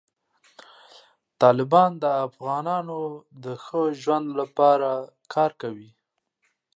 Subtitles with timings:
[1.41, 2.99] طالبان د افغانانو
[3.43, 4.89] د ښه ژوند لپاره
[5.33, 5.89] کار کوي.